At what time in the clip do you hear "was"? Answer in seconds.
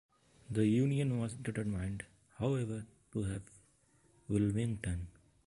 1.19-1.35